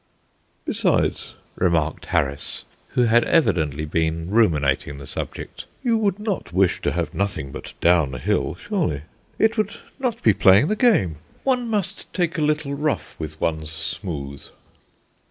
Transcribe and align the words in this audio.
"Besides," 0.65 1.35
remarked 1.55 2.07
Harris, 2.07 2.65
who 2.95 3.03
had 3.03 3.23
evidently 3.25 3.85
been 3.85 4.31
ruminating 4.31 4.97
the 4.97 5.05
subject, 5.05 5.65
"you 5.83 5.95
would 5.95 6.17
not 6.17 6.51
wish 6.51 6.81
to 6.81 6.93
have 6.93 7.13
nothing 7.13 7.51
but 7.51 7.75
downhill, 7.81 8.55
surely. 8.55 9.03
It 9.37 9.59
would 9.59 9.77
not 9.99 10.23
be 10.23 10.33
playing 10.33 10.69
the 10.69 10.75
game. 10.75 11.17
One 11.43 11.67
must 11.69 12.11
take 12.15 12.39
a 12.39 12.41
little 12.41 12.73
rough 12.73 13.15
with 13.19 13.39
one's 13.39 13.69
smooth." 13.69 14.43